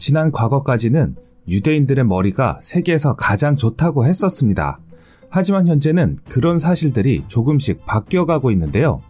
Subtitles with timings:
[0.00, 1.14] 지난 과거까지는
[1.46, 4.80] 유대인들의 머리가 세계에서 가장 좋다고 했었습니다.
[5.28, 9.02] 하지만 현재는 그런 사실들이 조금씩 바뀌어가고 있는데요.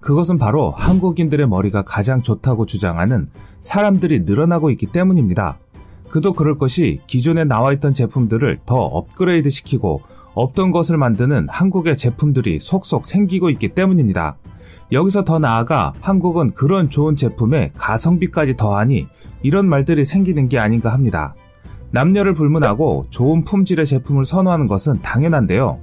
[0.00, 3.28] 그것은 바로 한국인들의 머리가 가장 좋다고 주장하는
[3.60, 5.58] 사람들이 늘어나고 있기 때문입니다.
[6.08, 10.00] 그도 그럴 것이 기존에 나와 있던 제품들을 더 업그레이드 시키고
[10.34, 14.36] 없던 것을 만드는 한국의 제품들이 속속 생기고 있기 때문입니다.
[14.92, 19.06] 여기서 더 나아가 한국은 그런 좋은 제품에 가성비까지 더하니
[19.42, 21.34] 이런 말들이 생기는 게 아닌가 합니다.
[21.90, 25.80] 남녀를 불문하고 좋은 품질의 제품을 선호하는 것은 당연한데요.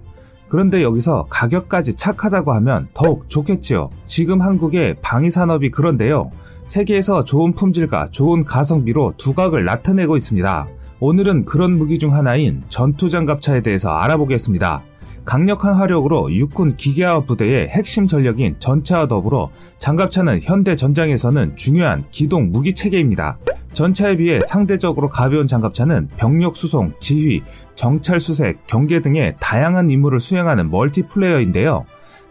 [0.48, 3.90] 그런데 여기서 가격까지 착하다고 하면 더욱 좋겠지요.
[4.06, 6.32] 지금 한국의 방위산업이 그런데요.
[6.64, 10.68] 세계에서 좋은 품질과 좋은 가성비로 두각을 나타내고 있습니다.
[11.02, 14.82] 오늘은 그런 무기 중 하나인 전투장갑차에 대해서 알아보겠습니다.
[15.26, 22.74] 강력한 화력으로 육군 기계화 부대의 핵심 전력인 전차와 더불어 장갑차는 현대 전장에서는 중요한 기동 무기
[22.74, 23.38] 체계입니다.
[23.74, 27.42] 전차에 비해 상대적으로 가벼운 장갑차는 병력 수송, 지휘,
[27.74, 31.86] 정찰 수색, 경계 등의 다양한 임무를 수행하는 멀티플레이어인데요.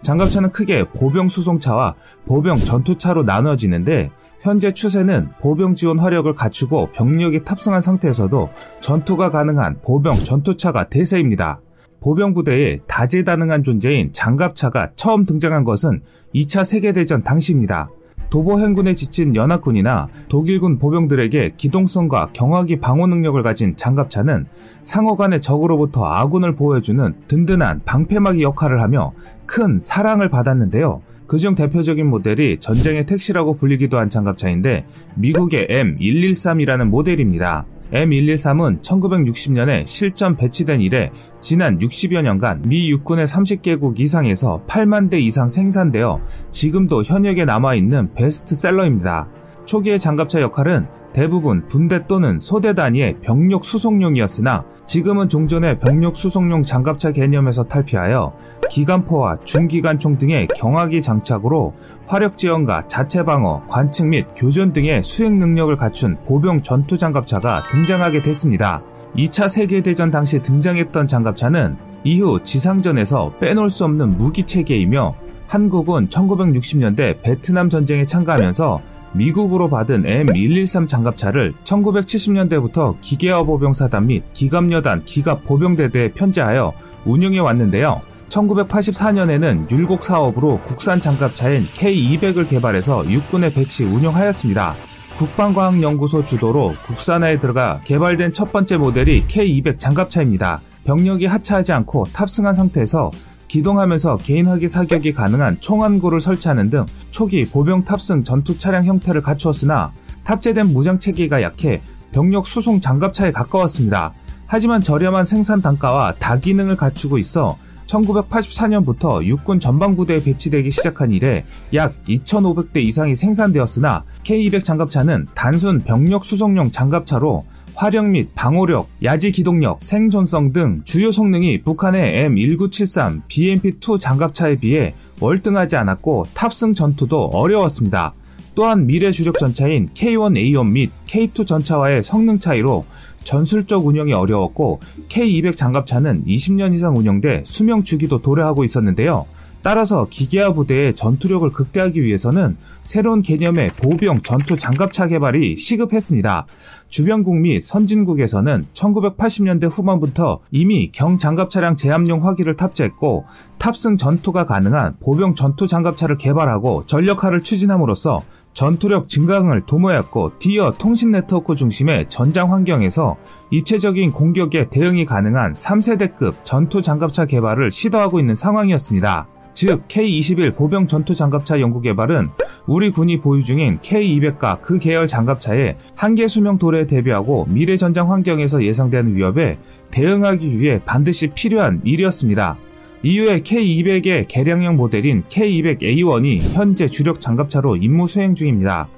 [0.04, 1.94] 장갑차는 크게 보병 수송차와
[2.26, 4.10] 보병 전투차로 나눠지는데
[4.42, 11.60] 현재 추세는 보병 지원 화력을 갖추고 병력이 탑승한 상태에서도 전투가 가능한 보병 전투차가 대세입니다.
[12.00, 16.02] 보병 부대에 다재다능한 존재인 장갑차가 처음 등장한 것은
[16.34, 17.88] 2차 세계대전 당시입니다.
[18.34, 24.46] 도보 행군에 지친 연합군이나 독일군 보병들에게 기동성과 경화기 방어 능력을 가진 장갑차는
[24.82, 29.12] 상호 간의 적으로부터 아군을 보호해주는 든든한 방패막이 역할을 하며
[29.46, 31.02] 큰 사랑을 받았는데요.
[31.28, 37.66] 그중 대표적인 모델이 전쟁의 택시라고 불리기도 한 장갑차인데 미국의 M113이라는 모델입니다.
[37.92, 45.48] M113은 1960년에 실전 배치된 이래 지난 60여 년간 미 육군의 30개국 이상에서 8만 대 이상
[45.48, 49.28] 생산되어 지금도 현역에 남아있는 베스트셀러입니다.
[49.64, 57.12] 초기의 장갑차 역할은 대부분 분대 또는 소대 단위의 병력 수송용이었으나 지금은 종전의 병력 수송용 장갑차
[57.12, 58.34] 개념에서 탈피하여
[58.68, 61.72] 기관포와 중기관총 등의 경화기 장착으로
[62.06, 68.22] 화력 지원과 자체 방어, 관측 및 교전 등의 수행 능력을 갖춘 보병 전투 장갑차가 등장하게
[68.22, 68.82] 됐습니다.
[69.16, 75.14] 2차 세계대전 당시 등장했던 장갑차는 이후 지상전에서 빼놓을 수 없는 무기 체계이며
[75.46, 78.80] 한국은 1960년대 베트남 전쟁에 참가하면서
[79.14, 86.72] 미국으로 받은 M113 장갑차를 1970년대부터 기계화 보병사단 및 기갑여단 기갑 보병대대에 편제하여
[87.04, 88.00] 운영해 왔는데요.
[88.28, 94.74] 1984년에는 율곡 사업으로 국산 장갑차인 K200을 개발해서 육군에 배치 운영하였습니다.
[95.18, 100.60] 국방과학연구소 주도로 국산화에 들어가 개발된 첫 번째 모델이 K200 장갑차입니다.
[100.84, 103.12] 병력이 하차하지 않고 탑승한 상태에서
[103.48, 109.92] 기동하면서 개인하기 사격이 가능한 총암구를 설치하는 등 초기 보병 탑승 전투 차량 형태를 갖추었으나
[110.24, 111.82] 탑재된 무장 체계가 약해
[112.12, 114.12] 병력 수송 장갑차에 가까웠습니다.
[114.46, 121.44] 하지만 저렴한 생산 단가와 다기능을 갖추고 있어 1984년부터 육군 전방부대에 배치되기 시작한 이래
[121.74, 127.44] 약 2,500대 이상이 생산되었으나 K200 장갑차는 단순 병력 수송용 장갑차로
[127.74, 135.76] 화력 및 방호력, 야지 기동력, 생존성 등 주요 성능이 북한의 M1973 BMP-2 장갑차에 비해 월등하지
[135.76, 138.12] 않았고 탑승 전투도 어려웠습니다.
[138.54, 142.84] 또한 미래 주력 전차인 K1A1 및 K2 전차와의 성능 차이로
[143.24, 149.26] 전술적 운영이 어려웠고 K200 장갑차는 20년 이상 운영돼 수명 주기도 도래하고 있었는데요.
[149.64, 156.46] 따라서 기계화 부대의 전투력을 극대화하기 위해서는 새로운 개념의 보병 전투 장갑차 개발이 시급했습니다.
[156.88, 163.24] 주변국 및 선진국에서는 1980년대 후반부터 이미 경장갑 차량 제압용 화기를 탑재했고
[163.56, 168.22] 탑승 전투가 가능한 보병 전투 장갑차를 개발하고 전력화를 추진함으로써
[168.52, 173.16] 전투력 증강을 도모했고 디어 통신 네트워크 중심의 전장 환경에서
[173.50, 179.33] 입체적인 공격에 대응이 가능한 3세대급 전투 장갑차 개발을 시도하고 있는 상황이었습니다.
[179.54, 182.28] 즉 K-21 보병 전투 장갑차 연구 개발은
[182.66, 188.64] 우리 군이 보유 중인 K-200과 그 계열 장갑차의 한계 수명 도래에 대비하고 미래 전장 환경에서
[188.64, 189.58] 예상되는 위협에
[189.90, 192.58] 대응하기 위해 반드시 필요한 일이었습니다.
[193.02, 198.88] 이후에 K200의 개량형 모델인 K200A1이 현재 주력 장갑차로 임무 수행 중입니다.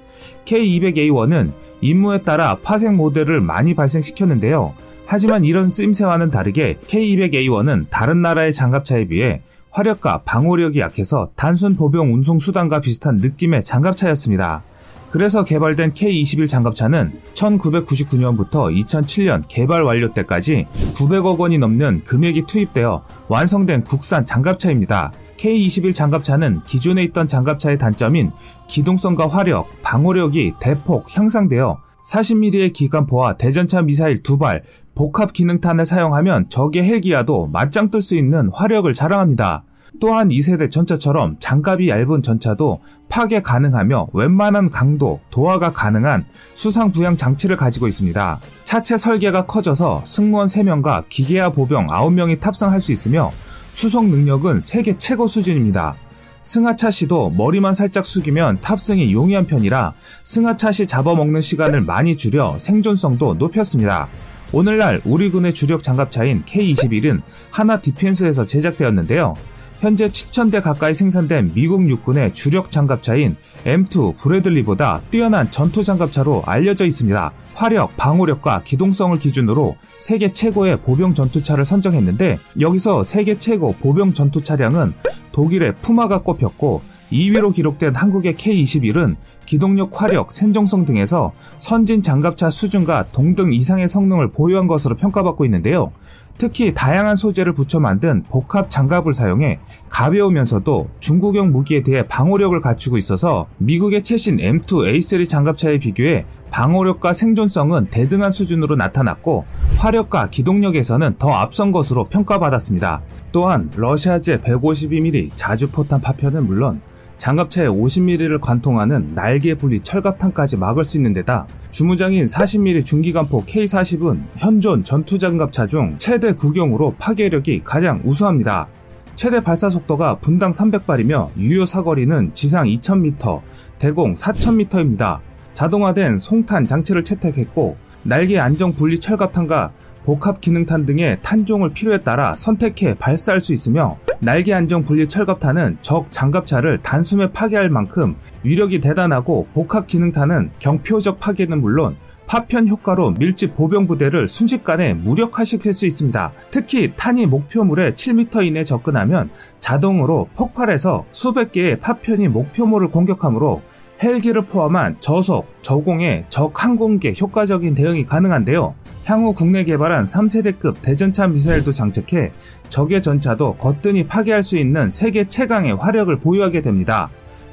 [0.44, 4.74] K200A1은 임무에 따라 파생 모델을 많이 발생시켰는데요.
[5.06, 9.42] 하지만 이런 쓰임새와는 다르게 K200A1은 다른 나라의 장갑차에 비해
[9.76, 14.62] 화력과 방호력이 약해서 단순 보병 운송 수단과 비슷한 느낌의 장갑차였습니다.
[15.10, 23.84] 그래서 개발된 K21 장갑차는 1999년부터 2007년 개발 완료 때까지 900억 원이 넘는 금액이 투입되어 완성된
[23.84, 25.12] 국산 장갑차입니다.
[25.36, 28.32] K21 장갑차는 기존에 있던 장갑차의 단점인
[28.68, 34.62] 기동성과 화력, 방호력이 대폭 향상되어 40mm의 기관포와 대전차 미사일 두발
[34.94, 39.64] 복합 기능탄을 사용하면 적의 헬기와도 맞짱 뜰 수 있는 화력을 자랑합니다.
[40.00, 47.56] 또한 2세대 전차처럼 장갑이 얇은 전차도 파괴 가능하며 웬만한 강도, 도하가 가능한 수상 부양 장치를
[47.56, 48.40] 가지고 있습니다.
[48.64, 53.30] 차체 설계가 커져서 승무원 3명과 기계화 보병 9명이 탑승할 수 있으며
[53.72, 55.96] 수송 능력은 세계 최고 수준입니다.
[56.42, 63.34] 승하차 시도 머리만 살짝 숙이면 탑승이 용이한 편이라 승하차 시 잡아먹는 시간을 많이 줄여 생존성도
[63.34, 64.08] 높였습니다.
[64.52, 69.34] 오늘날 우리 군의 주력 장갑차인 K21은 하나 디펜스에서 제작되었는데요.
[69.80, 77.32] 현재 7,000대 가까이 생산된 미국 육군의 주력 장갑차인 M2 브래들리보다 뛰어난 전투 장갑차로 알려져 있습니다.
[77.54, 84.92] 화력, 방호력과 기동성을 기준으로 세계 최고의 보병 전투차를 선정했는데 여기서 세계 최고 보병 전투 차량은
[85.32, 86.82] 독일의 푸마가 꼽혔고
[87.12, 94.66] 2위로 기록된 한국의 K21은 기동력, 화력, 생존성 등에서 선진 장갑차 수준과 동등 이상의 성능을 보유한
[94.66, 95.92] 것으로 평가받고 있는데요.
[96.38, 103.46] 특히 다양한 소재를 붙여 만든 복합 장갑을 사용해 가벼우면서도 중국형 무기에 대해 방호력을 갖추고 있어서
[103.58, 109.44] 미국의 최신 M2 A3 장갑차에 비교해 방호력과 생존성은 대등한 수준으로 나타났고
[109.76, 113.02] 화력과 기동력에서는 더 앞선 것으로 평가받았습니다.
[113.32, 116.80] 또한 러시아제 152mm 자주포탄 파편은 물론
[117.16, 124.84] 장갑차에 50mm를 관통하는 날개 분리 철갑탄까지 막을 수 있는 데다 주무장인 40mm 중기관포 K40은 현존
[124.84, 128.68] 전투 장갑차 중 최대 구경으로 파괴력이 가장 우수합니다.
[129.14, 133.40] 최대 발사 속도가 분당 300발이며 유효 사거리는 지상 2000m,
[133.78, 135.20] 대공 4000m입니다.
[135.54, 139.72] 자동화된 송탄 장치를 채택했고 날개 안정 분리 철갑탄과
[140.06, 146.12] 복합 기능탄 등의 탄종을 필요에 따라 선택해 발사할 수 있으며 날개 안정 분리 철갑탄은 적
[146.12, 148.14] 장갑차를 단숨에 파괴할 만큼
[148.44, 155.86] 위력이 대단하고 복합 기능탄은 경표적 파괴는 물론 파편 효과로 밀집 보병 부대를 순식간에 무력화시킬 수
[155.86, 156.32] 있습니다.
[156.50, 159.30] 특히 탄이 목표물에 7m 이내 접근하면
[159.60, 163.62] 자동으로 폭발해서 수백 개의 파편이 목표물을 공격하므로
[164.02, 168.74] 헬기를 포함한 저속, 저공의 적 항공기에 효과적인 대응이 가능한데요.
[169.06, 172.32] 향후 국내 개발한 3세대급 대전차 미사일도 장착해
[172.68, 177.08] 적의 전차도 거뜬히 파괴할 수 있는 세계 최강의 화력을 보유하게 됩니다.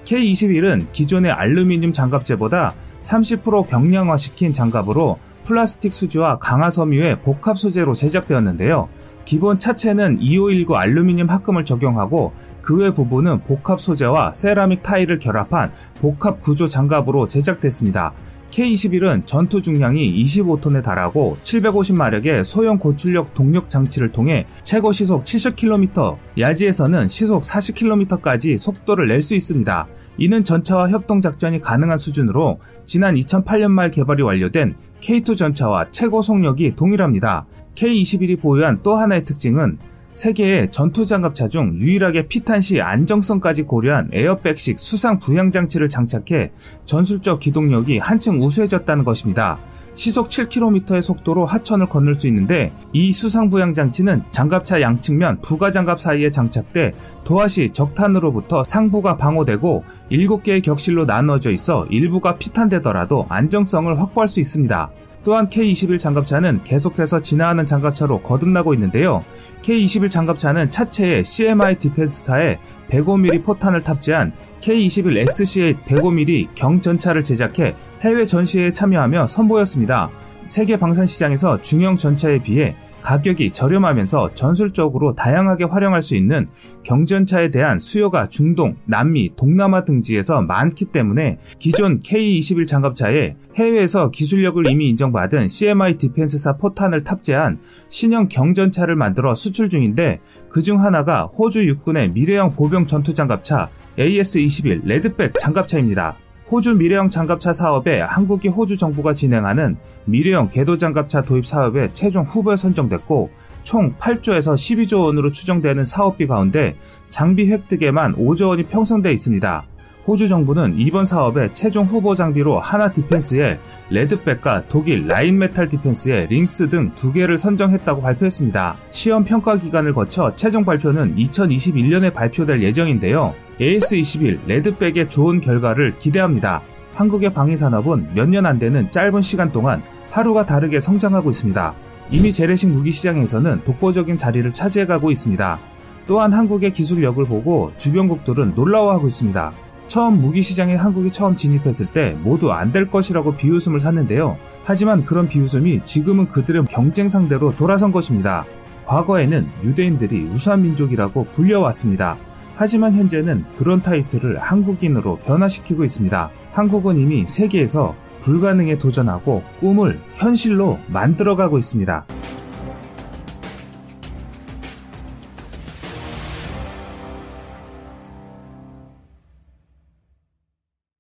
[0.06, 8.90] K21은 기존의 알루미늄 장갑재보다 30% 경량화시킨 장갑으로 플라스틱 수지와 강화 섬유의 복합 소재로 제작되었는데요.
[9.26, 15.72] 기본 차체는 2519 알루미늄 합금을 적용하고 그 외 부분은 복합 소재와 세라믹 타일을 결합한
[16.02, 18.14] 복합 구조 장갑으로 제작됐습니다.
[18.54, 27.08] K21은 전투 중량이 25톤에 달하고 750마력의 소형 고출력 동력 장치를 통해 최고 시속 70km, 야지에서는
[27.08, 29.88] 시속 40km까지 속도를 낼 수 있습니다.
[30.18, 36.76] 이는 전차와 협동 작전이 가능한 수준으로 지난 2008년 말 개발이 완료된 K2 전차와 최고 속력이
[36.76, 37.48] 동일합니다.
[37.76, 39.80] K21이 보유한 또 하나의 특징은
[40.14, 46.52] 세계의 전투 장갑차 중 유일하게 피탄 시 안정성까지 고려한 에어백식 수상 부양 장치를 장착해
[46.86, 49.60] 전술적 기동력이 한층 우수해졌다는 것입니다.
[49.96, 56.00] 시속 7km의 속도로 하천을 건널 수 있는데 이 수상 부양 장치는 장갑차 양측면 부가 장갑
[56.00, 56.94] 사이에 장착돼
[57.24, 64.92] 도하시 적탄으로부터 상부가 방어되고 7개의 격실로 나누어져 있어 일부가 피탄되더라도 안정성을 확보할 수 있습니다.
[65.24, 69.24] 또한 K21 장갑차는 계속해서 진화하는 장갑차로 거듭나고 있는데요.
[69.62, 78.72] K21 장갑차는 차체에 CMI 디펜스사의 105mm 포탄을 탑재한 K21 XC8 105mm 경전차를 제작해 해외 전시회에
[78.72, 80.12] 참여하며 선보였습니다.
[80.46, 86.48] 세계 방산 시장에서 중형 전차에 비해 가격이 저렴하면서 전술적으로 다양하게 활용할 수 있는
[86.84, 94.90] 경전차에 대한 수요가 중동, 남미, 동남아 등지에서 많기 때문에 기존 K21 장갑차에 해외에서 기술력을 이미
[94.90, 97.60] 인정받은 CMI 디펜스사 포탄을 탑재한
[97.90, 105.34] 신형 경전차를 만들어 수출 중인데 그중 하나가 호주 육군의 미래형 보병 전투 장갑차 AS-21 레드백
[105.40, 106.23] 장갑차입니다.
[106.54, 112.58] 호주 미래형 장갑차 사업에 한국이 호주 정부가 진행하는 미래형 궤도 장갑차 도입 사업에 최종 후보에
[112.58, 113.32] 선정됐고
[113.64, 116.76] 총 8조에서 12조 원으로 추정되는 사업비 가운데
[117.10, 119.66] 장비 획득에만 5조 원이 편성돼 있습니다.
[120.06, 126.70] 호주 정부는 이번 사업에 최종 후보 장비로 하나 디펜스의 레드백과 독일 라인 메탈 디펜스의 링스
[126.70, 128.78] 등 두 개를 선정했다고 발표했습니다.
[128.92, 133.34] 시험 평가 기간을 거쳐 최종 발표는 2021년에 발표될 예정인데요.
[133.60, 136.62] AS21 레드백의 좋은 결과를 기대합니다.
[136.94, 139.82] 한국의 방위산업은 몇 년 안 되는 짧은 시간 동안
[140.12, 141.74] 하루가 다르게 성장하고 있습니다.
[142.12, 145.60] 이미 재래식 무기 시장에서는 독보적인 자리를 차지해가고 있습니다.
[146.06, 149.54] 또한 한국의 기술력을 보고 주변국들은 놀라워하고 있습니다.
[149.88, 154.38] 처음 무기 시장에 한국이 처음 진입했을 때 모두 안 될 것이라고 비웃음을 샀는데요.
[154.64, 158.46] 하지만 그런 비웃음이 지금은 그들의 경쟁 상대로 돌아선 것입니다.
[158.86, 162.18] 과거에는 유대인들이 우수한 민족이라고 불려왔습니다.
[162.56, 166.30] 하지만 현재는 그런 타이틀을 한국인으로 변화시키고 있습니다.
[166.52, 172.06] 한국은 이미 세계에서 불가능에 도전하고 꿈을 현실로 만들어가고 있습니다.